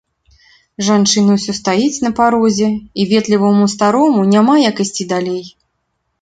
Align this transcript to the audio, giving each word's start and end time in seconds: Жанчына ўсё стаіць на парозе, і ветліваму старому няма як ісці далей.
Жанчына 0.85 1.35
ўсё 1.37 1.53
стаіць 1.57 2.01
на 2.05 2.11
парозе, 2.19 2.69
і 3.03 3.05
ветліваму 3.11 3.69
старому 3.75 4.25
няма 4.33 4.55
як 4.69 4.75
ісці 4.87 5.03
далей. 5.15 5.45